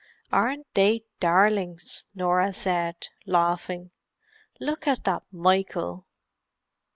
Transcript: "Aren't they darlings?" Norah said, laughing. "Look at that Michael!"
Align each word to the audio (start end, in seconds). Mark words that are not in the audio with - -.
"Aren't 0.31 0.65
they 0.73 1.03
darlings?" 1.19 2.05
Norah 2.15 2.55
said, 2.55 3.09
laughing. 3.27 3.91
"Look 4.59 4.87
at 4.87 5.03
that 5.03 5.21
Michael!" 5.31 6.07